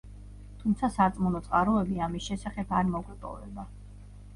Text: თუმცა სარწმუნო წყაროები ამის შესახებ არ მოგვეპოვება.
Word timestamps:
თუმცა 0.63 0.89
სარწმუნო 0.95 1.43
წყაროები 1.49 2.03
ამის 2.09 2.33
შესახებ 2.33 2.77
არ 2.83 2.95
მოგვეპოვება. 2.99 3.73